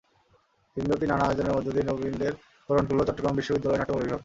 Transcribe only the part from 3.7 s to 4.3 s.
নাট্যকলা বিভাগ।